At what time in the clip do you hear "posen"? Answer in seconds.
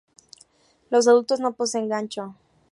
1.53-1.87